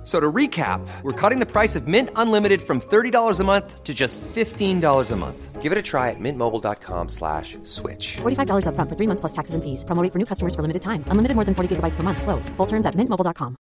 [0.00, 3.84] F- So to recap, we're cutting the price of Mint Unlimited from $30 a month
[3.84, 5.60] to just $15 a month.
[5.60, 8.16] Give it a try at mintmobile.com slash switch.
[8.22, 9.84] $45 upfront for three months plus taxes and fees.
[9.84, 11.04] Promo rate for new customers for limited time.
[11.08, 12.22] Unlimited more than 40 gigabytes per month.
[12.22, 12.48] Slows.
[12.56, 13.56] Full terms at mintmobile.com.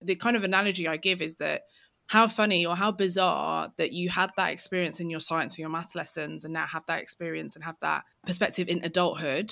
[0.00, 1.62] the kind of analogy I give is that
[2.08, 5.70] how funny or how bizarre that you had that experience in your science and your
[5.70, 9.50] math lessons and now have that experience and have that perspective in adulthood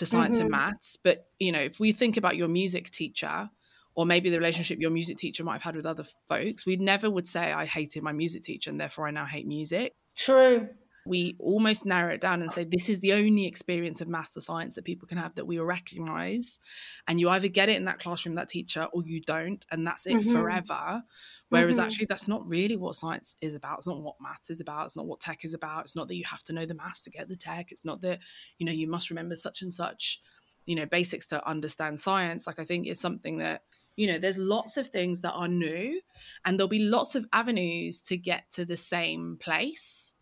[0.00, 0.70] to science and mm-hmm.
[0.70, 0.96] maths.
[1.02, 3.48] But, you know, if we think about your music teacher
[3.94, 7.08] or maybe the relationship your music teacher might have had with other folks, we never
[7.08, 9.94] would say, I hated my music teacher and therefore I now hate music.
[10.16, 10.68] True.
[11.10, 14.40] We almost narrow it down and say this is the only experience of maths or
[14.40, 16.60] science that people can have that we will recognize.
[17.08, 20.06] And you either get it in that classroom, that teacher, or you don't, and that's
[20.06, 20.30] it Mhm.
[20.30, 21.02] forever.
[21.48, 21.82] Whereas Mhm.
[21.82, 23.78] actually, that's not really what science is about.
[23.78, 24.86] It's not what maths is about.
[24.86, 25.82] It's not what tech is about.
[25.84, 27.72] It's not that you have to know the maths to get the tech.
[27.72, 28.20] It's not that,
[28.58, 30.20] you know, you must remember such and such,
[30.66, 32.46] you know, basics to understand science.
[32.46, 33.64] Like, I think it's something that,
[33.96, 36.00] you know, there's lots of things that are new,
[36.44, 40.14] and there'll be lots of avenues to get to the same place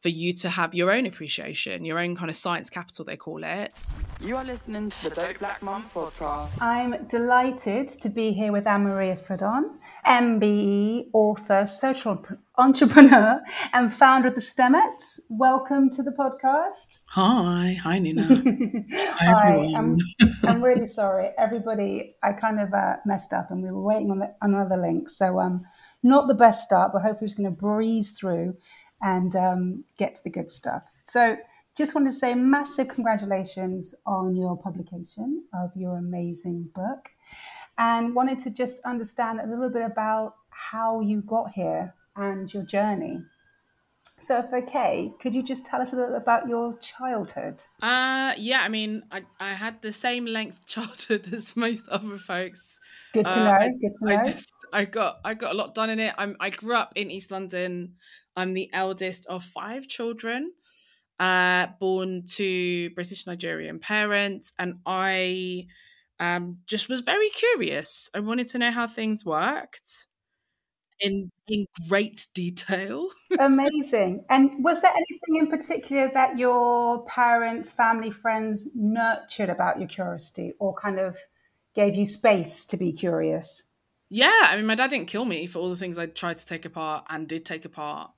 [0.00, 3.44] for you to have your own appreciation, your own kind of science capital, they call
[3.44, 3.72] it.
[4.20, 6.60] You are listening to the Dope Black Mums podcast.
[6.62, 9.74] I'm delighted to be here with Anne-Marie Imafidon,
[10.06, 12.24] MBE, author, social
[12.56, 13.42] entrepreneur,
[13.74, 15.20] and founder of the STEMettes.
[15.28, 17.00] Welcome to the podcast.
[17.06, 18.22] Hi, hi, Nina.
[18.92, 19.74] Hi, everyone.
[19.74, 19.98] I'm,
[20.44, 21.30] I'm really sorry.
[21.38, 25.10] Everybody, I kind of uh, messed up and we were waiting on the, another link.
[25.10, 25.64] So, um,
[26.02, 28.56] not the best start, but hopefully, just going to breeze through
[29.02, 30.82] and um, get to the good stuff.
[31.04, 31.36] So,
[31.76, 37.10] just wanted to say massive congratulations on your publication of your amazing book
[37.78, 42.64] and wanted to just understand a little bit about how you got here and your
[42.64, 43.22] journey.
[44.18, 47.62] So, if okay, could you just tell us a little about your childhood?
[47.80, 52.78] Uh, yeah, I mean, I, I had the same length childhood as most other folks.
[53.14, 53.52] Good to Uh, know.
[53.52, 54.16] I- good to know.
[54.20, 56.14] I just, I got, I got a lot done in it.
[56.18, 57.94] I'm, I grew up in East London.
[58.40, 60.52] I'm the eldest of five children,
[61.18, 65.66] uh, born to British Nigerian parents, and I,
[66.18, 68.08] um, just was very curious.
[68.14, 70.06] I wanted to know how things worked
[71.00, 73.08] in in great detail.
[73.38, 74.24] Amazing.
[74.30, 80.54] And was there anything in particular that your parents, family, friends nurtured about your curiosity
[80.58, 81.16] or kind of
[81.74, 83.64] gave you space to be curious?
[84.08, 86.46] Yeah, I mean, my dad didn't kill me for all the things I tried to
[86.46, 88.10] take apart and did take apart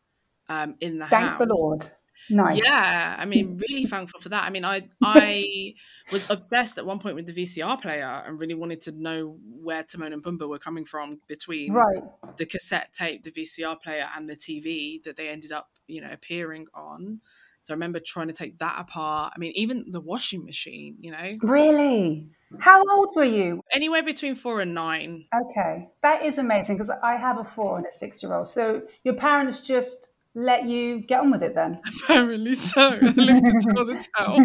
[0.53, 1.39] um, in the Thank house.
[1.39, 1.85] the Lord.
[2.31, 2.63] Nice.
[2.65, 4.45] Yeah, I mean, really thankful for that.
[4.45, 5.75] I mean, I I
[6.13, 9.37] was obsessed at one point with the VCR player and really wanted to know
[9.67, 12.03] where Timon and Pumbaa were coming from between Right.
[12.37, 16.11] the cassette tape, the VCR player, and the TV that they ended up, you know,
[16.13, 17.21] appearing on.
[17.63, 19.33] So I remember trying to take that apart.
[19.37, 22.29] I mean, even the washing machine, you know, Really?
[22.59, 23.63] How old were you?
[23.73, 25.27] anywhere between four and nine.
[25.45, 25.89] Okay.
[26.03, 28.47] That is amazing because I have a four and a six year old.
[28.47, 31.81] So your parents just let you get on with it then?
[32.05, 32.81] Apparently so.
[32.81, 34.39] I lived to tell the tale.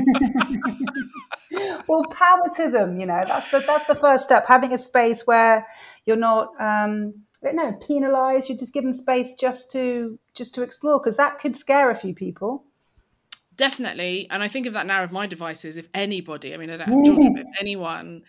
[1.87, 2.99] well, power to them.
[2.99, 4.45] You know, that's the that's the first step.
[4.47, 5.65] Having a space where
[6.05, 8.49] you're not, um, I don't know, penalised.
[8.49, 12.13] You're just given space just to just to explore because that could scare a few
[12.13, 12.63] people.
[13.55, 14.27] Definitely.
[14.29, 15.77] And I think of that now of my devices.
[15.77, 18.21] If anybody, I mean, I don't have children, but if anyone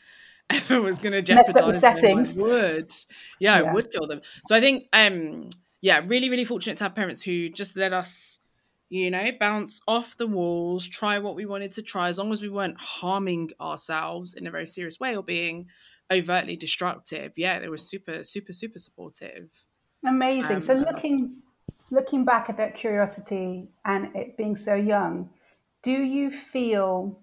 [0.48, 2.38] ever was going to Mess up your jeopardize them, settings.
[2.38, 2.92] I would.
[3.38, 3.70] Yeah, Yeah.
[3.70, 4.22] I would kill them.
[4.46, 5.50] So I think, um,
[5.80, 8.40] yeah, really, really fortunate to have parents who just let us,
[8.88, 12.42] you know, bounce off the walls, try what we wanted to try, as long as
[12.42, 15.66] we weren't harming ourselves in a very serious way or being
[16.10, 17.32] overtly destructive.
[17.36, 19.50] Yeah, they were super, super, super supportive.
[20.04, 20.56] Amazing.
[20.56, 21.36] Um, so looking
[21.90, 25.30] looking back at that curiosity and it being so young,
[25.82, 27.20] do you feel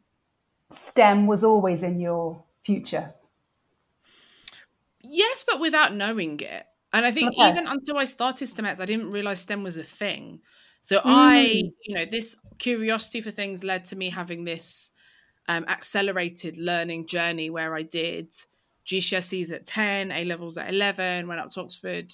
[0.72, 3.14] STEM was always in your future?
[5.02, 6.66] Yes, but without knowing it.
[6.96, 7.38] And I think Okay.
[7.38, 10.42] even until I started STEMettes, I didn't realize STEM was a thing.
[10.82, 11.74] So I, Mm.
[11.84, 14.92] you know, this curiosity for things led to me having this
[15.48, 18.34] um, accelerated learning journey where I did
[18.86, 22.14] GCSEs at 10, A levels at 11, went up to Oxford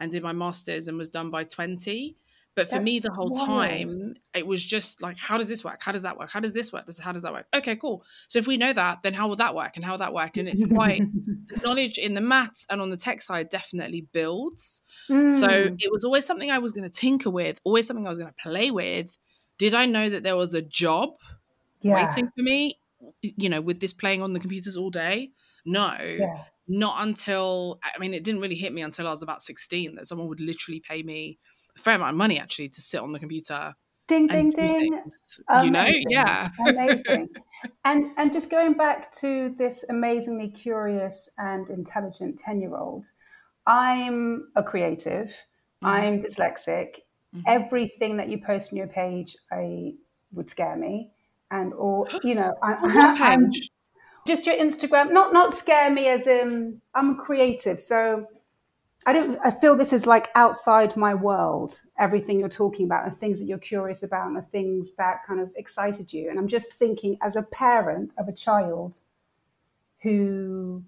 [0.00, 2.16] and did my master's and was done by 20.
[2.58, 3.46] But for That's me, the whole wild.
[3.48, 5.80] time, it was just like, how does this work?
[5.80, 6.28] How does that work?
[6.32, 6.86] How does this work?
[6.86, 7.46] Does, how does that work?
[7.54, 8.02] Okay, cool.
[8.26, 9.76] So if we know that, then how will that work?
[9.76, 10.36] And how will that work?
[10.36, 11.00] And it's quite,
[11.48, 14.82] the knowledge in the maths and on the tech side definitely builds.
[15.06, 15.76] So Mm.
[15.78, 18.32] it was always something I was going to tinker with, always something I was going
[18.32, 19.16] to play with.
[19.56, 21.10] Did I know that there was a job
[21.80, 21.94] yeah.
[21.94, 22.80] waiting for me?
[23.22, 25.30] you know, with this playing on the computers all day.
[25.64, 26.42] No, Yeah.
[26.66, 30.08] not until I mean, it didn't really hit me until I was about 16 that
[30.08, 31.38] someone would literally pay me
[31.78, 33.74] a fair amount of money actually to sit on the computer.
[34.06, 34.68] Ding, ding, ding.
[34.94, 36.48] things, You know, yeah.
[36.66, 37.28] Amazing.
[37.84, 43.06] and and just going back to this amazingly curious and intelligent 10 year old,
[43.66, 45.28] I'm a creative.
[45.82, 45.86] Mm-hmm.
[45.86, 47.00] I'm dyslexic.
[47.46, 49.92] Everything that you post on your page, I
[50.32, 51.10] would scare me.
[51.50, 53.70] And or you know, I, What I'm page?
[54.26, 57.78] just your Instagram, not not scare me as in I'm creative.
[57.78, 58.26] So
[59.06, 63.16] I don't I feel this is like outside my world, everything you're talking about and
[63.16, 66.28] things that you're curious about and the things that kind of excited you.
[66.28, 68.98] And I'm just thinking as a parent of a child
[70.02, 70.84] who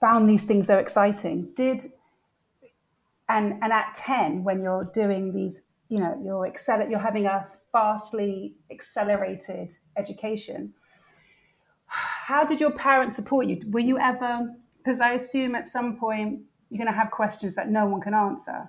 [0.00, 1.82] found these things so exciting, did
[3.28, 7.46] and and at 10 when you're doing these, you know, you're excel you're having a
[7.72, 10.74] vastly accelerated education.
[11.86, 13.58] How did your parents support you?
[13.70, 17.68] Were you ever because I assume at some point you're going to have questions that
[17.70, 18.68] no one can answer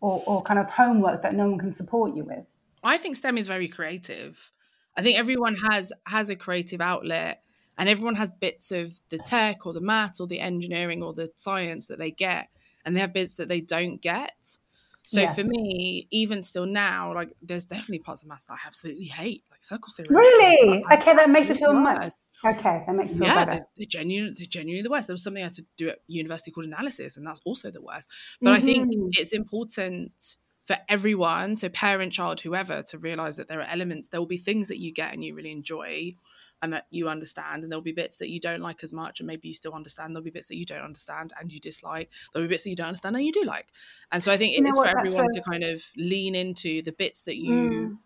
[0.00, 2.54] or, or kind of homework that no one can support you with.
[2.82, 4.52] I think STEM is very creative.
[4.96, 7.42] I think everyone has has a creative outlet
[7.76, 11.30] and everyone has bits of the tech or the math or the engineering or the
[11.36, 12.48] science that they get
[12.84, 14.58] and they have bits that they don't get.
[15.04, 15.36] So Yes.
[15.36, 19.44] for me, even still now, like there's definitely parts of maths that I absolutely hate,
[19.50, 20.08] like circle theory.
[20.10, 20.84] Really?
[20.92, 22.12] Okay, that makes it feel absolutely much.
[22.44, 23.58] Okay, that makes feel yeah, better.
[23.58, 25.06] they're, they're genuine, they're genuinely the worst.
[25.06, 27.82] There was something I had to do at university called analysis, and that's also the
[27.82, 28.08] worst.
[28.42, 29.12] But I think Mhm.
[29.12, 30.36] it's important
[30.66, 34.38] for everyone, so parent, child, whoever, to realize that there are elements, there will be
[34.38, 36.16] things that you get and you really enjoy
[36.62, 39.26] and that you understand, and there'll be bits that you don't like as much, and
[39.26, 40.14] maybe you still understand.
[40.14, 42.10] There'll be bits that you don't understand and you dislike.
[42.32, 43.72] There'll be bits that you don't understand and you do like.
[44.10, 46.92] And so I think it is for everyone a- to kind of lean into the
[46.92, 47.98] bits that you Mm.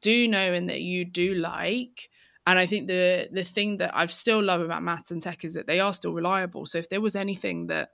[0.00, 2.10] do know and that you do like.
[2.48, 5.52] And I think the the thing that I've still love about maths and tech is
[5.52, 6.64] that they are still reliable.
[6.64, 7.90] So if there was anything that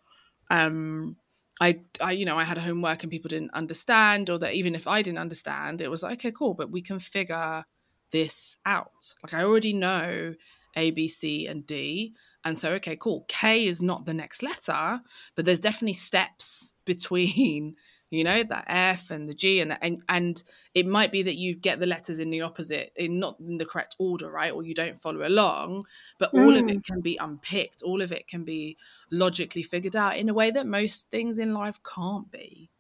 [0.49, 1.17] um
[1.61, 4.87] I, I you know I had homework and people didn't understand or that even if
[4.87, 7.65] I didn't understand it was like okay cool but we can figure
[8.13, 10.35] this out like I already know
[10.77, 12.15] A B C and D
[12.45, 15.01] and so okay cool K is not the next letter
[15.35, 17.75] but there's definitely steps between
[18.15, 20.43] you know that F and the G and and and
[20.75, 23.67] it might be that you get the letters in the opposite in not in the
[23.67, 25.87] correct order right or you don't follow along
[26.19, 28.77] but all of it can be unpicked all of it can be
[29.11, 32.71] logically figured out in a way that most things in life can't be.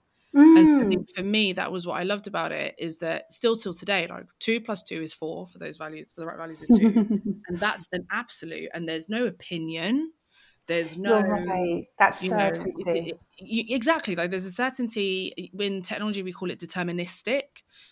[0.56, 0.88] And Mm.
[0.88, 4.06] think for me that was what i loved about it is that still till today
[4.08, 6.86] like two plus two is four for those values for the right values of two.
[7.48, 10.12] And that's an absolute and there's no opinion
[10.66, 11.84] there's no right.
[11.98, 13.12] That's you know, certainty.
[13.38, 17.42] it- exactly like there's a certainty in technology we call it deterministic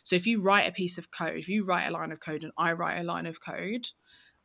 [0.03, 2.43] so if you write a piece of code if you write a line of code
[2.43, 3.89] and i write a line of code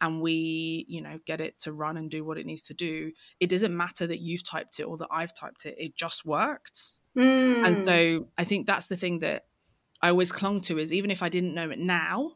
[0.01, 3.11] and we you know get it to run and do what it needs to do
[3.39, 6.99] it doesn't matter that you've typed it or that i've typed it it just worked
[7.15, 7.65] Mm.
[7.65, 9.45] and so i think that's the thing that
[10.03, 12.33] i always clung to is even if i didn't know it now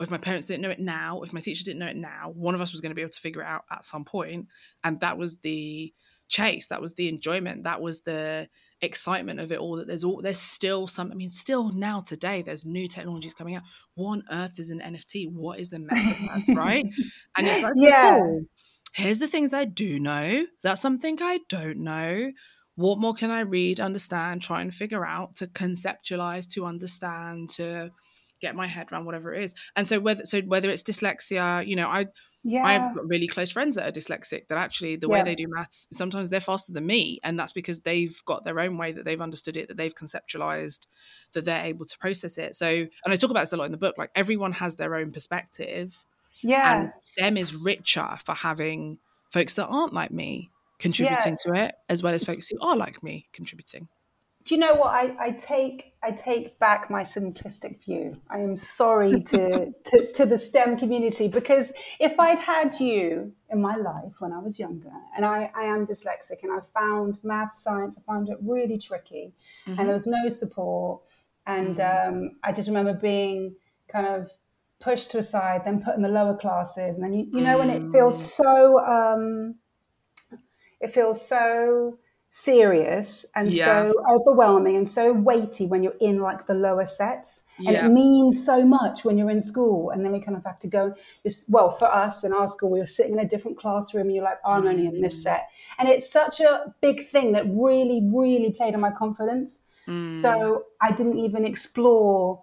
[0.00, 2.32] or if my parents didn't know it now if my teacher didn't know it now
[2.34, 4.48] one of us was going to be able to figure it out at some point.
[4.82, 5.92] And that was the
[6.28, 8.48] chase that was the enjoyment that was the
[8.82, 12.40] excitement of it all that there's all there's still some i mean still now today
[12.40, 13.64] there's new technologies coming out.
[13.94, 16.86] What on earth is an nft what is a metaverse right?
[17.36, 18.14] And it's like Yeah.
[18.14, 18.44] cool.
[18.94, 20.46] here's the things i do know.
[20.62, 22.30] That's something i don't know?
[22.76, 27.90] What more can i read understand try and figure out to conceptualize to understand to
[28.40, 31.76] get my head around whatever it is and so whether so whether it's dyslexia you
[31.76, 32.06] know i
[32.42, 32.64] yeah.
[32.64, 35.24] I've got really close friends that are dyslexic that actually the way Yeah.
[35.24, 37.20] they do maths, sometimes they're faster than me.
[37.22, 40.86] And that's because they've got their own way that they've understood it, that they've conceptualized,
[41.34, 42.56] that they're able to process it.
[42.56, 44.94] So, and I talk about this a lot in the book, like everyone has their
[44.94, 46.02] own perspective.
[46.40, 46.80] yeah.
[46.80, 48.96] And STEM is richer for having
[49.30, 53.02] folks that aren't like me contributing to it, as well as folks who are like
[53.02, 53.88] me contributing.
[54.50, 58.20] Do you know what I, I take I take back my simplistic view.
[58.28, 63.62] I am sorry to, to to the STEM community because if I'd had you in
[63.62, 67.54] my life when I was younger, and I, I am dyslexic and I found math,
[67.54, 69.32] science, I found it really tricky
[69.68, 71.00] and there was no support.
[71.46, 73.54] And um, I just remember being
[73.86, 74.32] kind of
[74.80, 76.96] pushed to a side, then put in the lower classes.
[76.96, 79.54] And then you, you know when it feels so um,
[80.80, 82.00] it feels so
[82.32, 83.64] serious and Yeah.
[83.64, 87.86] so overwhelming and so weighty when you're in like the lower sets and Yeah.
[87.86, 90.68] it means so much when you're in school and then we kind of have to
[90.68, 90.94] go
[91.50, 94.24] well for us in our school we were sitting in a different classroom and you're
[94.24, 95.02] like oh, i'm only in Mm.
[95.02, 99.62] this set and it's such a big thing that really really played on my confidence
[99.88, 100.12] Mm.
[100.12, 102.42] so i didn't even explore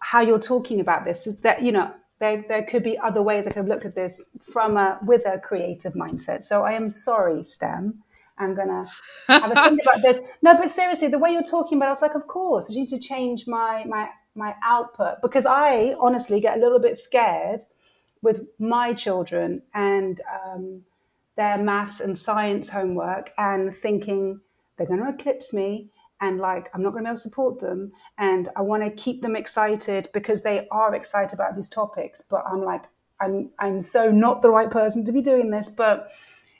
[0.00, 3.46] how you're talking about this is that you know there, there could be other ways
[3.46, 6.44] I could have looked at this from a with a creative mindset.
[6.44, 8.02] So I am sorry, STEM.
[8.38, 8.86] I'm gonna
[9.28, 10.20] have a think about this.
[10.42, 12.74] No, but seriously, the way you're talking about, it, I was like, of course, I
[12.74, 17.62] need to change my my my output because I honestly get a little bit scared
[18.22, 20.82] with my children and um,
[21.36, 24.40] their maths and science homework and thinking
[24.76, 25.90] they're going to eclipse me
[26.20, 28.90] and like I'm not going to be able to support them and I want to
[28.90, 32.86] keep them excited because they are excited about these topics but I'm like
[33.20, 36.10] I'm I'm so not the right person to be doing this but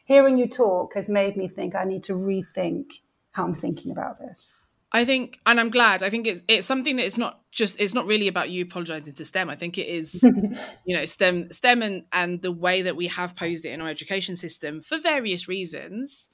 [0.08, 2.86] hearing you talk has made me think I need to rethink
[3.32, 4.54] how I'm thinking about this.
[4.90, 6.02] I think, and I'm glad.
[6.02, 9.12] I think it's it's something that it's not just it's not really about you apologizing
[9.12, 9.50] to STEM.
[9.50, 10.22] I think it is,
[10.86, 13.90] you know, STEM STEM and and the way that we have posed it in our
[13.90, 16.30] education system for various reasons.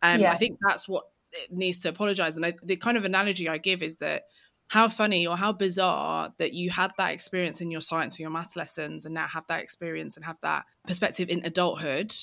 [0.00, 0.32] Um, yeah.
[0.32, 2.36] I think that's what it needs to apologize.
[2.36, 4.22] And I, the kind of analogy I give is that
[4.68, 8.30] how funny or how bizarre that you had that experience in your science and your
[8.30, 12.14] math lessons, and now have that experience and have that perspective in adulthood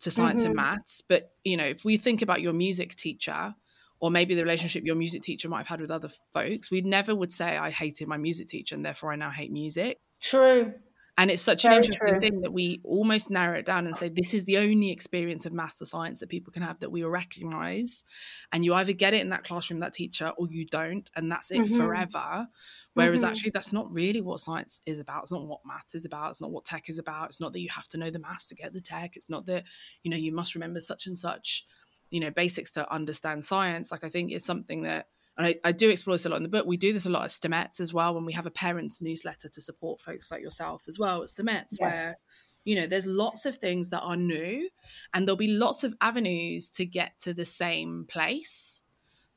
[0.00, 0.48] to science mm-hmm.
[0.48, 1.02] and maths.
[1.06, 3.54] But you know, if we think about your music teacher
[4.00, 7.14] or maybe the relationship your music teacher might have had with other folks, we never
[7.14, 9.98] would say, I hated my music teacher and therefore I now hate music.
[10.20, 10.72] True.
[11.18, 12.20] And it's such Very an interesting true.
[12.20, 15.52] thing that we almost narrow it down and say this is the only experience of
[15.52, 18.04] maths or science that people can have that we will recognize.
[18.52, 21.50] And you either get it in that classroom, that teacher, or you don't, and that's
[21.50, 21.76] it mm-hmm.
[21.76, 22.46] forever.
[22.94, 23.30] Whereas mm-hmm.
[23.30, 25.24] actually, that's not really what science is about.
[25.24, 26.30] It's not what maths is about.
[26.30, 27.30] It's not what tech is about.
[27.30, 29.16] It's not that you have to know the maths to get the tech.
[29.16, 29.64] It's not that,
[30.04, 31.66] you know, you must remember such and such
[32.10, 35.08] you know basics to understand science like i think is something that
[35.38, 36.66] and I, I, do explore this a lot in the book.
[36.66, 39.48] We do this a lot at STEMettes as well when we have a parents newsletter
[39.48, 41.80] to support folks like yourself as well at STEMettes, yes.
[41.80, 42.18] where
[42.64, 44.68] you know there's lots of things that are new,
[45.14, 48.82] and there'll be lots of avenues to get to the same place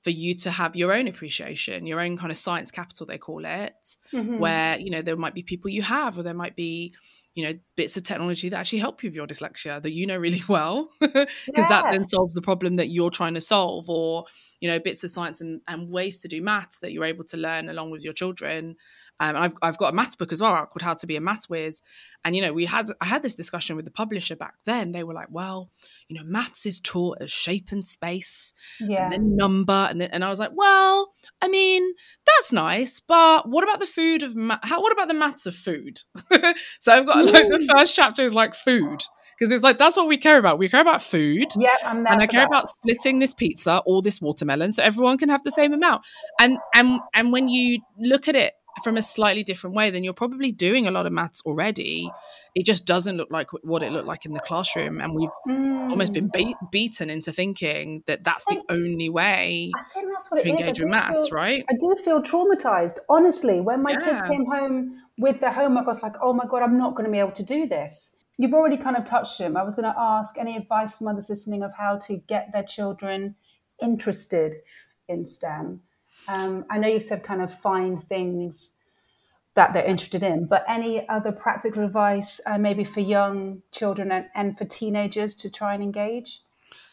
[0.02, 3.46] for you to have your own appreciation, your own kind of science capital they call
[3.46, 4.40] it, mm-hmm.
[4.40, 6.94] where you know there might be people you have, or there might be
[7.36, 10.18] you know bits of technology that actually help you with your dyslexia that you know
[10.18, 11.70] really well because yes.
[11.70, 14.26] that then solves the problem that you're trying to solve or
[14.60, 17.38] you know bits of science and, and ways to do maths that you're able to
[17.38, 18.76] learn along with your children
[19.22, 21.48] um, I've, I've got a maths book as well called How to Be a Maths
[21.48, 21.84] Whiz.
[22.26, 24.94] And, you know, we had, I had this discussion with the publisher back then.
[24.94, 25.70] They were like, well,
[26.08, 29.04] you know, maths is taught as shape and space yeah.
[29.04, 29.88] and then number.
[29.90, 31.94] And then, and I was like, well, I mean,
[32.26, 35.54] that's nice, but what about the food of, ma- how, what about the maths of
[35.54, 36.02] food?
[36.80, 37.32] so I've got Ooh.
[37.32, 39.04] like the first chapter is like food
[39.38, 40.60] because it's like that's what we care about.
[40.60, 41.48] We care about food.
[41.58, 42.48] Yeah, and I care that.
[42.48, 46.04] about splitting this pizza or this watermelon so everyone can have the same amount.
[46.40, 50.14] And and and when you look at it from a slightly different way, then you're
[50.14, 52.12] probably doing a lot of maths already.
[52.56, 55.90] It just doesn't look like what it looked like in the classroom, and we've mm.
[55.90, 60.32] almost been be- beaten into thinking that that's think, the only way I think that's
[60.32, 61.66] what to engage with maths, feel, right?
[61.70, 63.62] I do feel traumatized, honestly.
[63.62, 64.00] When my yeah.
[64.00, 67.06] kids came home with their homework, I was like, "Oh my god, I'm not going
[67.06, 69.56] to be able to do this." You've already kind of touched him.
[69.56, 72.64] I was going to ask any advice from others listening of how to get their
[72.64, 73.36] children
[73.82, 74.56] interested
[75.08, 75.82] in STEM.
[76.28, 78.74] Um, I know you said kind of find things
[79.56, 84.28] that they're interested in, but any other practical advice, uh, maybe for young children and,
[84.34, 86.42] and for teenagers to try and engage?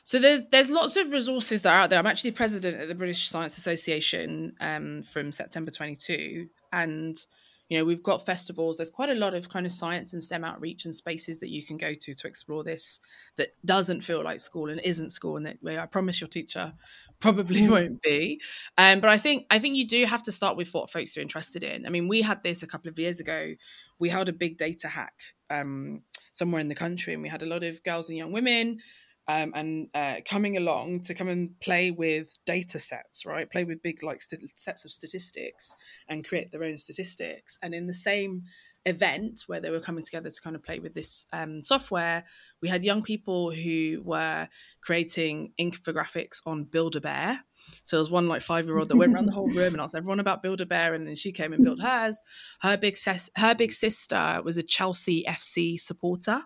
[0.02, 1.98] So there's there's lots of resources that are out there.
[1.98, 7.22] I'm actually president at the British Science Association um, from September 22, and
[7.68, 8.78] you know we've got festivals.
[8.78, 11.64] There's quite a lot of kind of science and STEM outreach and spaces that you
[11.64, 13.00] can go to to explore this
[13.36, 16.72] that doesn't feel like school and isn't school, and that way I promise your teacher
[17.20, 17.70] probably mm.
[17.70, 18.40] won't be.
[18.76, 21.20] Um, but I think I think you do have to start with what folks are
[21.20, 21.86] interested in.
[21.86, 23.54] I mean, we had this a couple of years ago.
[23.98, 25.14] We held a big data hack
[25.50, 28.80] um, somewhere in the country, and we had a lot of girls and young women.
[29.28, 33.50] Um, and uh, coming along to come and play with data sets, right?
[33.50, 35.76] Play with big like st- sets of statistics
[36.08, 37.58] and create their own statistics.
[37.62, 38.44] And in the same
[38.88, 42.24] event where they were coming together to kind of play with this um, software,
[42.62, 44.48] we had young people who were
[44.80, 47.40] creating infographics on Build a Bear.
[47.84, 49.80] So there was one like five year old that went around the whole room and
[49.80, 52.22] asked everyone about Build a Bear, and then she came and built hers.
[52.60, 56.42] Her big ses- her big sister was a Chelsea FC supporter,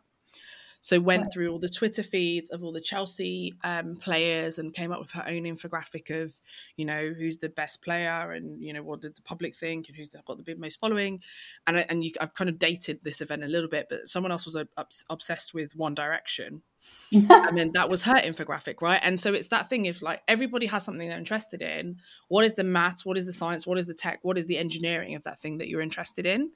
[0.82, 4.90] so went through all the Twitter feeds of all the Chelsea um, players and came
[4.90, 6.34] up with her own infographic of,
[6.76, 9.96] you know, who's the best player and you know what did the public think and
[9.96, 11.20] who's got the most following,
[11.68, 14.44] and and you, I've kind of dated this event a little bit, but someone else
[14.44, 14.64] was uh,
[15.08, 16.62] obsessed with One Direction,
[17.12, 19.00] and then that was her infographic, right?
[19.02, 21.96] And so it's that thing if like everybody has something they're interested in,
[22.28, 24.58] what is the maths, what is the science, what is the tech, what is the
[24.58, 26.50] engineering of that thing that you're interested in?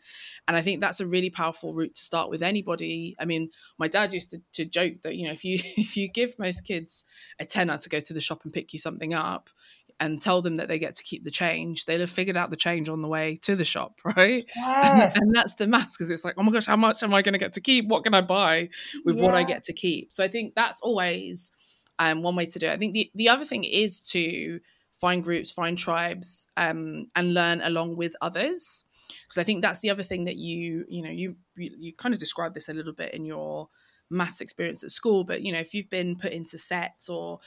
[0.48, 3.16] And I think that's a really powerful route to start with anybody.
[3.20, 6.08] I mean, my dad used to, to joke that, you know, if you if you
[6.08, 7.04] give most kids
[7.38, 9.50] a tenner to go to the shop and pick you something up,
[9.98, 12.56] and tell them that they get to keep the change, they'll have figured out the
[12.56, 14.44] change on the way to the shop, right?
[14.54, 15.16] Yes.
[15.16, 17.32] and, that's the mask because it's like, oh my gosh, how much am I going
[17.32, 17.86] to get to keep?
[17.86, 18.68] What can I buy
[19.04, 20.12] with what I get to keep?
[20.12, 21.52] So I think that's always
[21.98, 22.72] um, one way to do it.
[22.72, 24.60] I think the, the other thing is to
[24.92, 28.84] find groups, find tribes, um, and learn along with others.
[29.08, 32.12] Because I think that's the other thing that you, you know, you, you you kind
[32.12, 33.68] of described this a little bit in your
[34.10, 37.40] maths experience at school but you know if you've been put into sets or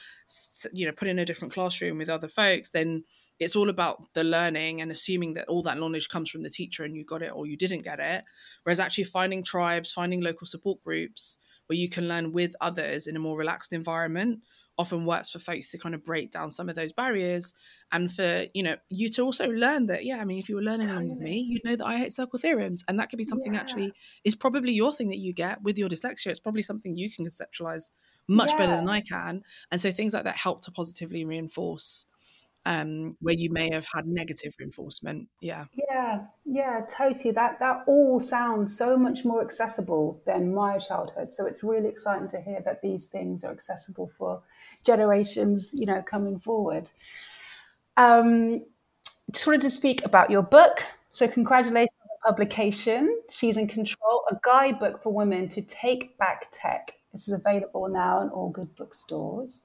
[0.72, 3.02] you know put in a different classroom with other folks then
[3.40, 6.84] it's all about the learning and assuming that all that knowledge comes from the teacher
[6.84, 8.22] and you got it or you didn't get it.
[8.62, 13.16] Whereas actually finding tribes finding local support groups where you can learn with others in
[13.16, 14.40] a more relaxed environment
[14.80, 17.54] often works for folks to kind of break down some of those barriers
[17.92, 20.62] and for you know you to also learn that yeah i mean if you were
[20.70, 23.24] learning along with me you'd know that i hate circle theorems and that could be
[23.24, 23.60] something Yeah.
[23.60, 23.92] actually
[24.24, 26.28] is probably your thing that you get with your dyslexia.
[26.28, 27.90] It's probably something you can conceptualize
[28.28, 29.42] much better than i can.
[29.70, 32.06] And so things like that help to positively reinforce
[32.66, 37.30] um where you may have had negative reinforcement yeah Yeah, yeah, totally.
[37.32, 41.32] That that all sounds so much more accessible than my childhood.
[41.32, 44.42] So it's really exciting to hear that these things are accessible for
[44.84, 46.90] generations, you know, coming forward.
[47.96, 48.64] Um,
[49.30, 50.82] just wanted to speak about your book.
[51.12, 53.20] So congratulations on publication.
[53.30, 56.92] She's in control, a guidebook for women to take back tech.
[57.12, 59.62] This is available now in all good bookstores.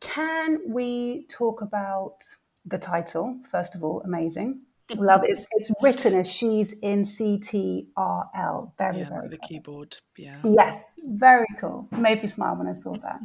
[0.00, 2.16] Can we talk about
[2.64, 4.02] the title first of all?
[4.04, 4.62] Amazing.
[4.96, 5.30] Love it.
[5.30, 8.72] It's, it's written as she's in CTRL.
[8.76, 9.48] Very, yeah very the clever.
[9.48, 11.86] keyboard yeah Yes, very cool.
[11.92, 13.20] Made me smile when I saw that.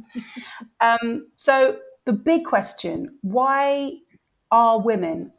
[1.02, 3.94] um, so the big question: Why
[4.52, 5.32] are women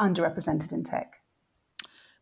[0.00, 1.15] underrepresented in tech?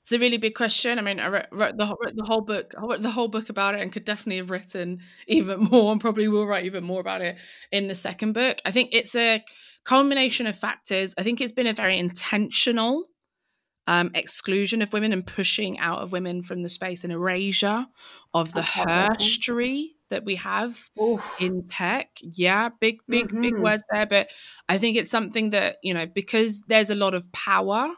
[0.05, 0.99] It's a really big question.
[0.99, 2.75] I mean, I wrote, wrote the whole- wrote the whole book.
[2.77, 6.01] I wrote the whole book about it, and could definitely have written even more, and
[6.01, 7.39] probably will write even more about it
[7.73, 8.59] in the second book.
[8.67, 9.43] I think it's a
[9.85, 11.15] culmination of factors.
[11.17, 13.07] I think it's been a very intentional
[13.87, 17.87] um, exclusion of women and pushing out of women from the space and erasure
[18.35, 18.63] of the
[19.19, 21.41] history that we have Oof.
[21.41, 22.09] in tech.
[22.21, 23.63] Yeah, big, big, big Mhm.
[23.63, 24.07] words there.
[24.07, 24.29] But
[24.69, 27.95] I think it's something that, you know, because there's a lot of power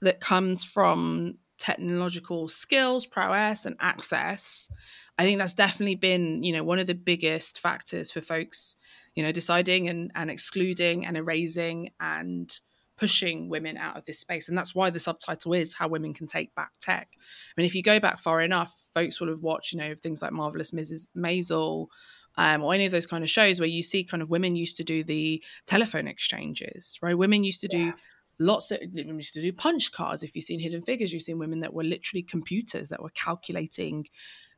[0.00, 4.70] that comes from technological skills, prowess, and access.
[5.18, 8.76] I think that's definitely been, you know, one of the biggest factors for folks,
[9.14, 12.52] you know, deciding and, and excluding and erasing and
[12.96, 14.48] pushing women out of this space.
[14.48, 17.08] And that's why the subtitle is How Women Can Take Back Tech.
[17.16, 20.22] I mean, if you go back far enough, folks will have watched, you know, things
[20.22, 21.06] like Marvelous Mrs.
[21.16, 21.88] Maisel,
[22.36, 24.76] um, or any of those kind of shows where you see kind of women used
[24.76, 27.18] to do the telephone exchanges, right?
[27.18, 27.92] Women used to do
[28.38, 30.22] lots of women used to do punch cards.
[30.22, 34.06] If you've seen Hidden Figures, you've seen women that were literally computers that were calculating,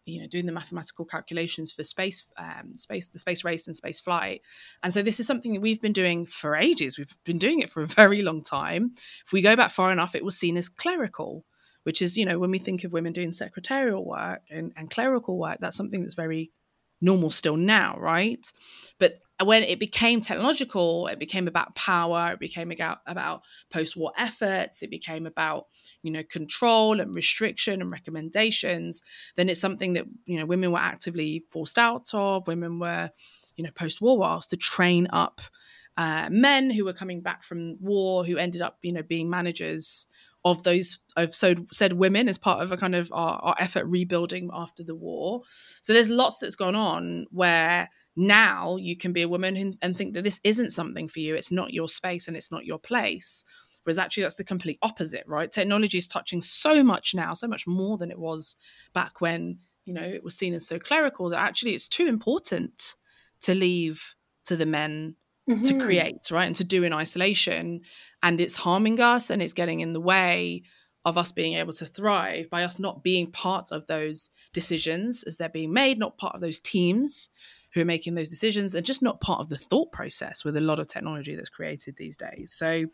[0.05, 4.01] you know, doing the mathematical calculations for space, um, space, the space race and space
[4.01, 4.43] flight.
[4.83, 6.99] And so this is something that we've been doing for ages.
[6.99, 8.93] We've been doing it for a very long time.
[9.27, 11.45] If we go back far enough, it was seen as clerical.
[11.85, 15.39] Which is, you know, when we think of women doing secretarial work and, and clerical
[15.39, 16.51] work, that's something that's very
[17.01, 18.47] normal still now, right?
[18.99, 24.13] But when it became technological, it became about power, it became about, about post war
[24.19, 25.67] efforts, it became about,
[26.03, 29.03] you know, control and restriction and recommendations,
[29.37, 33.11] then it's something that, you know, women were actively forced out of, women were,
[33.57, 35.41] you know, post war whilst to train up
[35.97, 40.07] uh, men who were coming back from war who ended up, you know, being managers
[40.45, 43.85] of those of so said women as part of a kind of our, our effort
[43.85, 45.43] rebuilding after the war.
[45.83, 50.15] So there's lots that's gone on where now you can be a woman and, think
[50.15, 51.35] that this isn't something for you.
[51.35, 53.45] It's not your space and it's not your place.
[53.85, 55.51] Whereas actually that's the complete opposite, right?
[55.51, 58.57] Technology is touching so much now, so much more than it was
[58.95, 62.95] back when, you know, it was seen as so clerical that actually it's too important
[63.43, 65.17] to leave to the men
[65.57, 65.81] to mm-hmm.
[65.81, 66.47] create, right?
[66.47, 67.83] And to do in isolation.
[68.23, 70.63] And it's harming us and it's getting in the way
[71.05, 75.37] of us being able to thrive by us not being part of those decisions as
[75.37, 77.31] they're being made, not part of those teams
[77.73, 80.61] who are making those decisions, and just not part of the thought process with a
[80.61, 82.53] lot of technology that's created these days.
[82.53, 82.87] So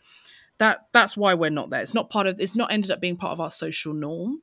[0.58, 1.80] that that's why we're not there.
[1.80, 4.42] It's not part of it's not ended up being part of our social norm.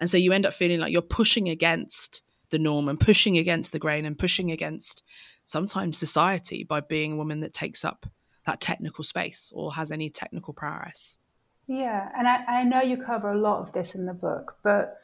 [0.00, 2.22] And so you end up feeling like you're pushing against
[2.52, 5.02] the norm and pushing against the grain and pushing against
[5.44, 8.06] sometimes society by being a woman that takes up
[8.46, 11.18] that technical space or has any technical prowess.
[11.66, 14.98] Yeah, and I, I know you cover a lot of this in the book, but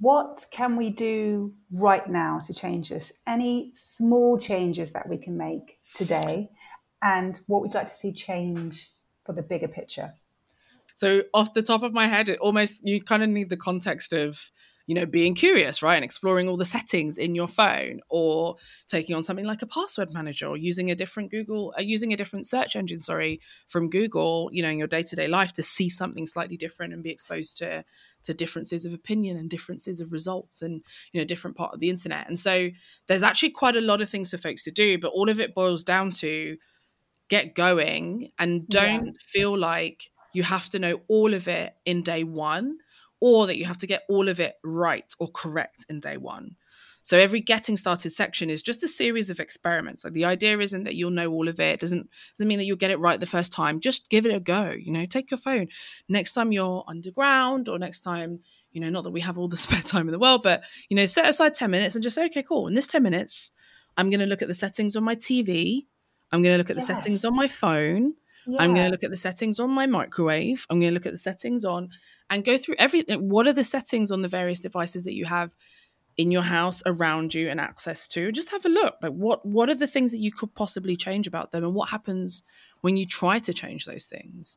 [0.00, 3.20] what can we do right now to change this?
[3.26, 6.50] Any small changes that we can make today?
[7.02, 8.90] And what would you like to see change
[9.26, 10.14] for the bigger picture?
[10.94, 14.12] So off the top of my head, it almost you kind of need the context
[14.12, 14.50] of
[14.90, 15.94] you know, being curious, right?
[15.94, 18.56] And exploring all the settings in your phone or
[18.88, 22.16] taking on something like a password manager or using a different Google, uh, using a
[22.16, 25.62] different search engine, sorry, from Google, you know, in your day to day life to
[25.62, 27.84] see something slightly different and be exposed to
[28.24, 31.88] to differences of opinion and differences of results and you know different part of the
[31.88, 32.68] internet and so
[33.06, 35.54] there's actually quite a lot of things for folks to do but all of it
[35.54, 36.58] boils down to
[37.30, 39.12] get going and don't yeah.
[39.20, 42.76] feel like you have to know all of it in day one
[43.20, 46.56] or that you have to get all of it right or correct in day one
[47.02, 50.04] so every getting started section is just a series of experiments.
[50.04, 51.74] Like the idea isn't that you'll know all of it.
[51.74, 53.80] it doesn't doesn't mean that you'll get it right the first time.
[53.80, 54.70] Just give it a go.
[54.70, 55.68] You know, take your phone.
[56.08, 58.40] Next time you're underground or next time,
[58.72, 60.96] you know, not that we have all the spare time in the world, but you
[60.96, 62.66] know, set aside 10 minutes and just say, okay, cool.
[62.66, 63.52] In this 10 minutes,
[63.96, 65.86] I'm gonna look at the settings on my TV.
[66.32, 66.86] I'm gonna look at yes.
[66.86, 68.14] the settings on my phone.
[68.46, 68.62] Yeah.
[68.62, 70.66] I'm going to look at the settings on my microwave.
[70.70, 71.90] I'm going to look at the settings on
[72.28, 73.16] and go through everything.
[73.16, 75.54] Uh, what are the settings on the various devices that you have
[76.16, 79.70] in your house around you and access to just have a look like what what
[79.70, 82.42] are the things that you could possibly change about them and what happens
[82.80, 84.56] when you try to change those things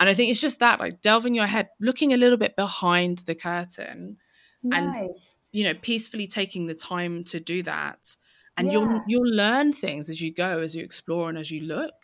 [0.00, 3.18] and i think it's just that like delving your head looking a little bit behind
[3.26, 4.16] the curtain
[4.62, 4.96] nice.
[4.96, 5.10] and
[5.52, 8.16] you know peacefully taking the time to do that
[8.56, 8.72] and yeah.
[8.72, 11.94] you'll you'll learn things as you go as you explore and as you look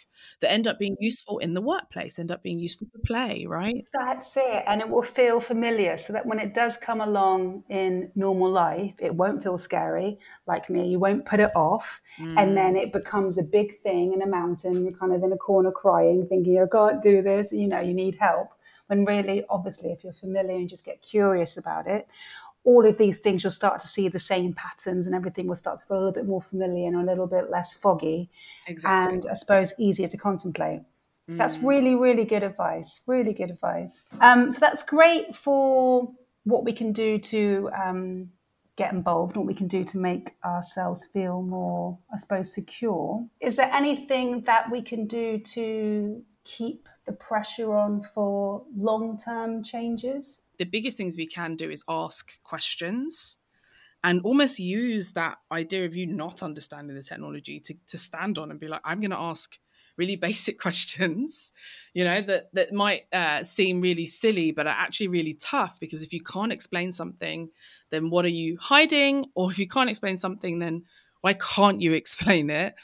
[0.40, 3.86] that end up being useful in the workplace end up being useful to play right
[3.92, 8.10] that's it and it will feel familiar so that when it does come along in
[8.14, 12.38] normal life it won't feel scary like me you won't put it off mm.
[12.40, 15.36] and then it becomes a big thing in a mountain you're kind of in a
[15.36, 18.48] corner crying thinking i can't do this you know you need help
[18.88, 22.08] when really obviously if you're familiar and just get curious about it
[22.64, 25.78] all of these things, you'll start to see the same patterns and everything will start
[25.78, 28.30] to feel a little bit more familiar and a little bit less foggy.
[28.66, 29.14] Exactly.
[29.14, 30.80] And I suppose easier to contemplate.
[31.28, 31.38] Mm.
[31.38, 33.02] That's really, really good advice.
[33.06, 34.02] Really good advice.
[34.20, 36.12] Um, so that's great for
[36.44, 38.30] what we can do to um,
[38.76, 43.24] get involved, what we can do to make ourselves feel more, I suppose, secure.
[43.40, 49.62] Is there anything that we can do to keep the pressure on for long term
[49.62, 50.42] changes?
[50.60, 53.38] the biggest things we can do is ask questions
[54.04, 58.50] and almost use that idea of you not understanding the technology to, to stand on
[58.50, 59.58] and be like, I'm going to ask
[59.96, 61.52] really basic questions,
[61.94, 66.02] you know, that, that might uh, seem really silly, but are actually really tough because
[66.02, 67.48] if you can't explain something,
[67.88, 69.24] then what are you hiding?
[69.34, 70.84] Or if you can't explain something, then
[71.22, 72.74] why can't you explain it?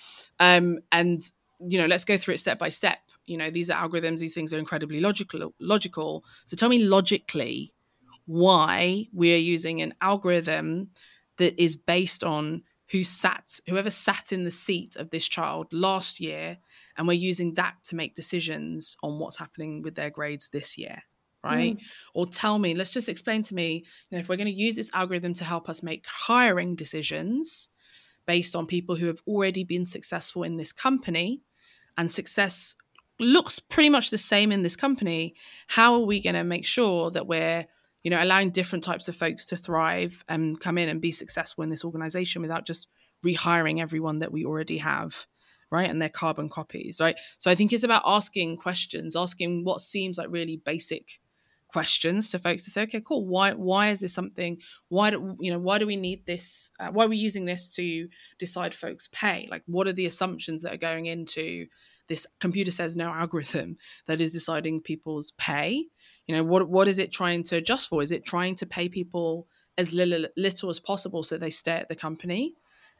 [0.41, 1.23] Um, and,
[1.61, 4.35] you know, let's go through it step by step you know these are algorithms these
[4.35, 7.73] things are incredibly logical logical so tell me logically
[8.27, 10.89] why we are using an algorithm
[11.39, 16.21] that is based on who sat whoever sat in the seat of this child last
[16.21, 16.59] year
[16.97, 21.03] and we're using that to make decisions on what's happening with their grades this year
[21.45, 21.83] right mm.
[22.15, 24.77] or tell me let's just explain to me you know, if we're going to use
[24.77, 27.69] this algorithm to help us make hiring decisions
[28.27, 31.43] based on people who have already been successful in this company
[31.97, 32.75] and success
[33.19, 35.35] looks pretty much the same in this company.
[35.69, 37.67] How are we going to make sure that we're
[38.03, 41.65] you know allowing different types of folks to thrive and come in and be successful
[41.65, 42.89] in this organization without just
[43.25, 45.27] rehiring everyone that we already have
[45.73, 47.17] right and their carbon copies right?
[47.39, 51.19] So i think it's about asking questions asking what seems like really basic
[51.69, 53.27] questions to folks to say okay cool.
[53.27, 54.61] Why why is this something?
[54.89, 56.71] Why do you know why do we need this?
[56.81, 59.49] Uh, why are we using this to decide folks pay?
[59.51, 61.67] Like what are the assumptions that are going into
[62.09, 65.87] this computer says no algorithm that is deciding people's pay?
[66.27, 68.03] You know what what is it trying to adjust for?
[68.03, 69.47] Is it trying to pay people
[69.79, 72.55] as little, little as possible so they stay at the company?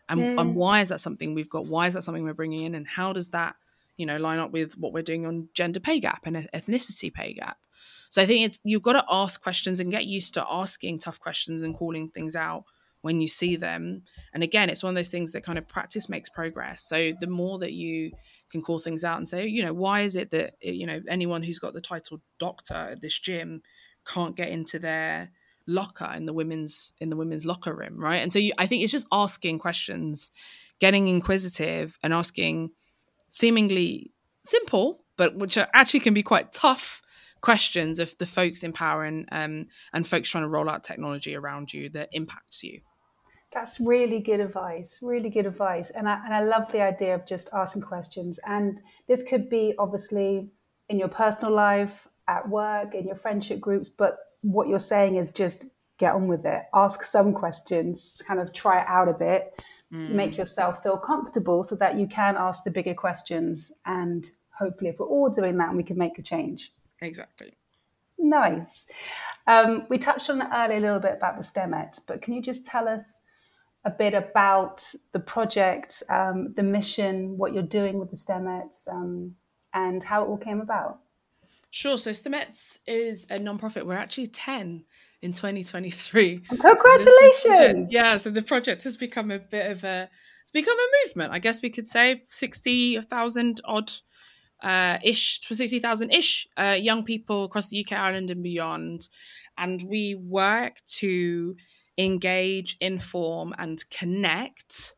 [0.09, 0.41] And, mm.
[0.41, 1.67] and why is that something we've got?
[1.67, 2.75] Why is that something we're bringing in?
[2.77, 3.57] And how does that
[3.97, 7.33] you know line up with what we're doing on gender pay gap and ethnicity pay
[7.35, 7.59] gap?
[8.09, 11.19] So i think it's you've got to ask questions and get used to asking tough
[11.19, 12.65] questions and calling things out
[13.07, 14.03] when you see them
[14.35, 17.27] and again it's one of those things that kind of practice makes progress so the
[17.27, 18.11] more that you
[18.51, 21.43] can call things out and say, you know, why is it that you know anyone
[21.43, 23.63] who's got the title doctor at this gym
[24.07, 25.31] can't get into their
[25.67, 28.23] locker in the women's in the women's locker room, right?
[28.23, 30.31] And so you, I think it's just asking questions,
[30.81, 32.71] getting inquisitive, and asking
[33.29, 34.13] seemingly
[34.45, 37.03] simple, but which are, actually can be quite tough
[37.41, 41.35] questions of the folks in power and um, and folks trying to roll out technology
[41.35, 42.81] around you that impacts you.
[43.57, 44.99] That's really good advice.
[45.01, 45.89] Really good advice.
[45.89, 48.39] And I, and I love the idea of just asking questions.
[48.47, 50.51] And this could be obviously
[50.91, 53.89] in your personal life, at work, in your friendship groups.
[53.89, 55.65] But what you're saying is just
[55.99, 56.65] get on with it.
[56.75, 59.59] Ask some questions, kind of try it out a bit,
[59.91, 60.11] mm.
[60.11, 63.73] make yourself feel comfortable so that you can ask the bigger questions.
[63.87, 66.75] And hopefully, if we're all doing that, we can make a change.
[67.01, 67.55] Exactly.
[68.19, 68.85] Nice.
[69.47, 72.43] Um, we touched on it earlier a little bit about the STEMette, but can you
[72.43, 73.23] just tell us
[73.87, 79.37] a bit about the project, um, the mission, what you're doing with the STEMettes, um,
[79.73, 80.99] and how it all came about?
[81.71, 81.97] Sure.
[81.97, 83.87] So STEMettes is a nonprofit.
[83.87, 84.85] We're actually 10
[85.23, 86.39] in 2023.
[86.49, 87.93] Congratulations!
[87.93, 90.11] So yeah, so the project has become a bit of a
[90.43, 91.33] it's become a movement.
[91.33, 93.93] I guess we could say 60,000 odd
[94.63, 99.09] uh, ish, 60,000 ish uh, young people across the UK, Ireland, and beyond.
[99.59, 101.57] And we work to
[101.99, 104.97] engage, inform, and connect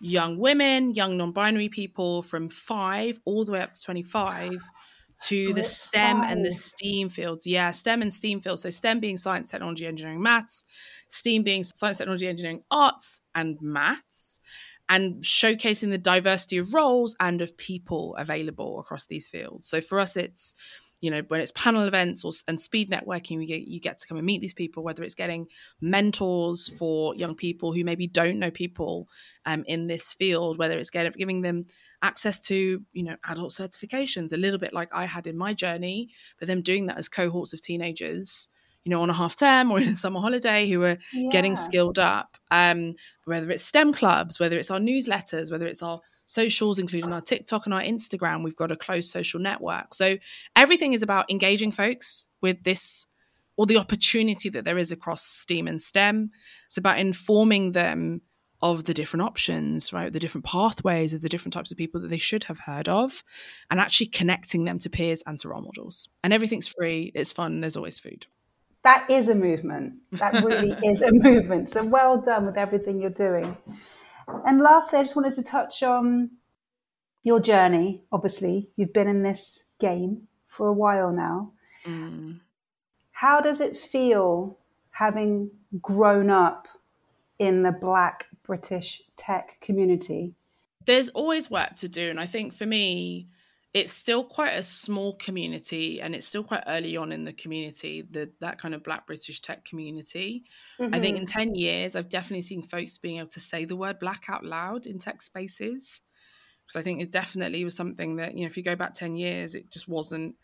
[0.00, 4.62] young women, young non binary people from five all the way up to 25
[5.28, 7.46] to the STEM and the STEAM fields.
[7.46, 8.62] Yeah, STEM and STEAM fields.
[8.62, 10.64] So, STEM being science, technology, engineering, maths,
[11.08, 14.40] STEAM being science, technology, engineering, arts, and maths
[14.92, 19.66] and showcasing the diversity of roles and of people available across these fields.
[19.66, 20.54] So for us, it's
[21.02, 24.06] you know when it's panel events or and speed networking we get you get to
[24.06, 25.46] come and meet these people whether it's getting
[25.82, 29.08] mentors for young people who maybe don't know people
[29.44, 31.66] um, in this field whether it's getting giving them
[32.00, 36.08] access to you know adult certifications a little bit like i had in my journey
[36.38, 38.48] but them doing that as cohorts of teenagers
[38.84, 41.30] you know, on a half term or in a summer holiday who are yeah.
[41.30, 42.36] getting skilled up.
[42.50, 47.20] Um, whether it's STEM clubs, whether it's our newsletters, whether it's our socials, including our
[47.20, 49.94] TikTok and our Instagram, we've got a closed social network.
[49.94, 50.16] So
[50.56, 53.06] everything is about engaging folks with this
[53.56, 56.30] or the opportunity that there is across STEAM and STEM.
[56.66, 58.22] It's about informing them
[58.62, 60.12] of the different options, right?
[60.12, 63.24] The different pathways of the different types of people that they should have heard of,
[63.70, 66.08] and actually connecting them to peers and to role models.
[66.22, 68.26] And everything's free, it's fun, there's always food
[68.84, 69.94] that is a movement.
[70.12, 71.70] That really is a movement.
[71.70, 73.56] So well done with everything you're doing.
[74.46, 76.30] And lastly, I just wanted to touch on
[77.22, 78.02] your journey.
[78.10, 81.52] Obviously, you've been in this game for a while now.
[81.84, 82.40] Mm.
[83.12, 84.58] How does it feel
[84.90, 86.68] having grown up
[87.38, 90.34] in the Black British tech community?
[90.86, 92.10] There's always work to do.
[92.10, 93.28] And I think for me,
[93.74, 98.02] it's still quite a small community and it's still quite early on in the community
[98.10, 100.44] the, that kind of black british tech community
[100.78, 100.94] mm-hmm.
[100.94, 101.38] i think in mm-hmm.
[101.38, 104.86] 10 years i've definitely seen folks being able to say the word black out loud
[104.86, 106.02] in tech spaces
[106.66, 109.16] because i think it definitely was something that you know if you go back 10
[109.16, 110.34] years it just wasn't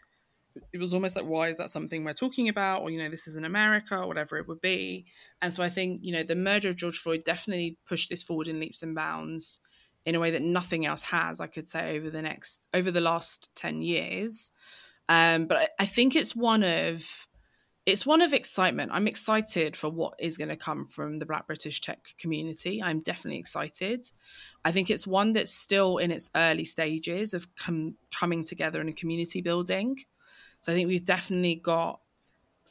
[0.73, 3.29] it was almost like why is that something we're talking about or you know this
[3.29, 5.05] is in america or whatever it would be
[5.41, 8.49] and so i think you know the murder of george floyd definitely pushed this forward
[8.49, 9.61] in leaps and bounds
[10.07, 13.01] in a way that nothing else has, I could say, over the next over the
[13.01, 14.53] last 10 years.
[15.09, 17.27] Um, but I, I think it's one of
[17.89, 18.91] it's one of excitement.
[18.93, 22.83] I'm excited for what is going to come from the Black British tech community.
[22.83, 24.07] I'm definitely excited.
[24.63, 28.91] I think it's one that's still in its early stages of com- coming together in
[28.91, 29.97] a community building.
[30.61, 32.01] So I think we've definitely got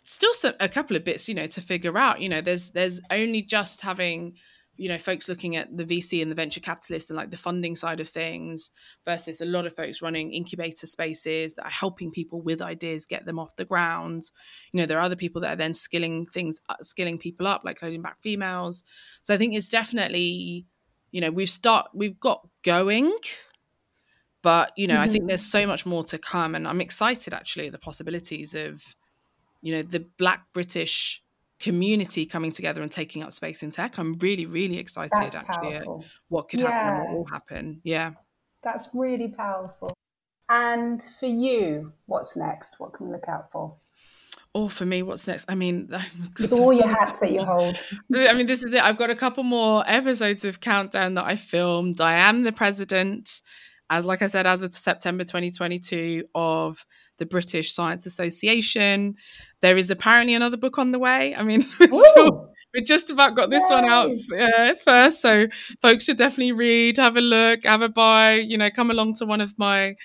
[0.03, 2.21] still some, a couple of bits, you know, to figure out.
[2.21, 4.35] You know, there's there's only just having
[4.77, 7.75] you know folks looking at the vc and the venture capitalist and like the funding
[7.75, 8.71] side of things
[9.05, 13.25] versus a lot of folks running incubator spaces that are helping people with ideas get
[13.25, 14.31] them off the ground
[14.71, 17.61] you know there are other people that are then skilling things uh, skilling people up
[17.65, 18.83] like Coding Black Females
[19.21, 20.65] so i think it's definitely
[21.11, 23.13] you know we've start we've got going
[24.41, 25.03] but you know mm-hmm.
[25.03, 25.29] i think mm-hmm.
[25.29, 28.83] there's so much more to come and i'm excited actually at the possibilities of
[29.61, 31.23] you know the black british
[31.59, 33.97] community coming together and taking up space in tech.
[33.97, 36.03] I'm really, really excited That's actually powerful.
[36.03, 36.69] at what could yeah.
[36.69, 37.81] happen and what will happen.
[37.83, 38.11] Yeah.
[38.63, 39.93] That's really powerful.
[40.49, 42.79] And for you, what's next?
[42.79, 43.75] What can we look out for?
[44.55, 45.45] Oh, for me, what's next?
[45.49, 45.89] I mean,
[46.39, 47.77] with all your hats that you hold.
[48.15, 48.81] I mean, this is it.
[48.81, 52.01] I've got a couple more episodes of Countdown that I filmed.
[52.01, 53.41] I am the president,
[53.89, 56.85] as like I said, as of September 2022 of
[57.17, 59.15] the British Science Association.
[59.61, 61.35] There is apparently another book on the way.
[61.35, 63.75] I mean, we're, still, we just about got this Yay.
[63.75, 65.47] one out uh, first, so
[65.81, 68.33] folks should definitely read, have a look, have a buy.
[68.33, 69.95] You know, come along to one of my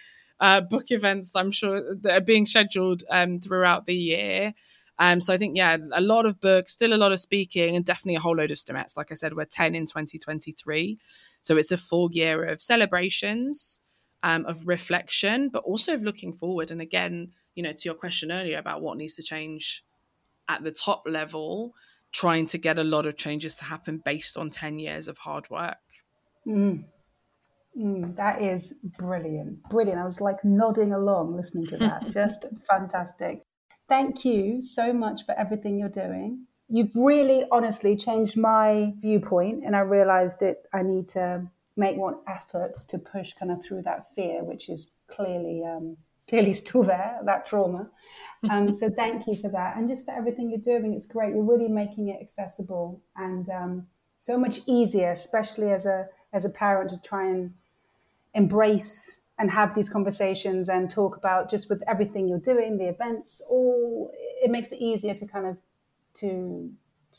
[0.41, 1.35] uh, book events.
[1.37, 4.55] I'm sure that are being scheduled um, throughout the year.
[4.99, 7.85] Um, so I think, yeah, a lot of books, still a lot of speaking, and
[7.85, 8.97] definitely a whole load of STEMettes.
[8.97, 10.99] Like I said, we're 10 in 2023.
[11.41, 13.83] So it's a full year of celebrations,
[14.23, 16.71] um, of reflection, but also of looking forward.
[16.71, 19.85] And again, you know, to your question earlier about what needs to change
[20.49, 21.75] at the top level,
[22.13, 25.49] trying to get a lot of changes to happen based on 10 years of hard
[25.51, 25.79] work.
[26.47, 26.85] Mm.
[27.79, 29.63] Mm, that is brilliant.
[29.71, 29.99] Brilliant.
[29.99, 32.07] I was like nodding along listening to that.
[32.11, 33.43] Just fantastic.
[33.93, 36.47] Thank you so much for everything you're doing.
[36.71, 40.65] You've really honestly changed my viewpoint, and I realized it.
[40.73, 44.93] I need to make more effort to push kind of through that fear, which is
[45.09, 47.91] clearly um, clearly still there, that trauma.
[48.49, 49.77] Um, so thank you for that.
[49.77, 50.95] And just for everything you're doing.
[50.95, 51.35] It's great.
[51.35, 53.87] You're really making it accessible and um,
[54.19, 57.53] so much easier, especially as a, as a parent to try and
[58.33, 63.43] embrace and have these conversations and talk about just with everything you're doing, the events,
[63.49, 65.61] all it makes it easier to kind of
[66.15, 66.71] to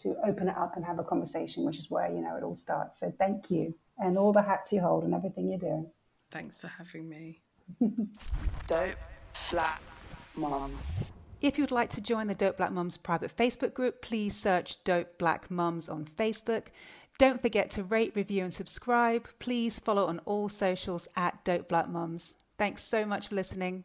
[0.01, 2.55] to open it up and have a conversation, which is where you know it all
[2.55, 2.99] starts.
[2.99, 5.87] So thank you and all the hats you hold and everything you're doing.
[6.31, 7.41] Thanks for having me.
[8.67, 8.95] Dope
[9.51, 9.81] Black
[10.35, 10.91] Mums.
[11.41, 15.17] If you'd like to join the Dope Black Mums private Facebook group, please search Dope
[15.17, 16.67] Black Mums on Facebook.
[17.19, 19.27] Don't forget to rate, review, and subscribe.
[19.39, 22.35] Please follow on all socials at Dope Black Mums.
[22.57, 23.83] Thanks so much for listening.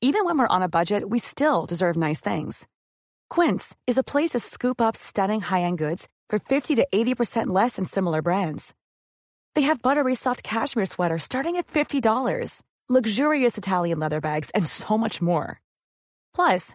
[0.00, 2.68] Even when we're on a budget, we still deserve nice things.
[3.30, 7.46] Quince is a place to scoop up stunning high end goods for 50 to 80%
[7.46, 8.74] less than similar brands.
[9.54, 14.98] They have buttery soft cashmere sweaters starting at $50, luxurious Italian leather bags, and so
[14.98, 15.60] much more.
[16.34, 16.74] Plus,